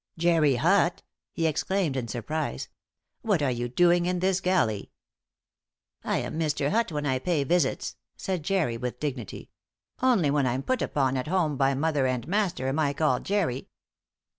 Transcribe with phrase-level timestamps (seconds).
[0.17, 2.69] "Jerry Hutt!" he exclaimed in surprise.
[3.21, 4.89] "What are you doing in this galley?"
[6.03, 6.71] "I am Mr.
[6.71, 9.51] Hutt when I pay visits," said Jerry, with dignity.
[10.01, 13.69] "Only when I'm put upon at home by mother and master am I called Jerry."